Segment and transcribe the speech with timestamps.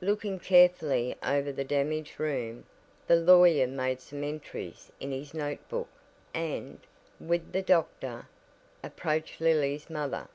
[0.00, 2.66] Looking carefully over the damaged room
[3.08, 5.88] the lawyer made some entries in his note book
[6.32, 6.78] and,
[7.18, 8.28] with the doctor,
[8.84, 10.28] approached Lily's mother.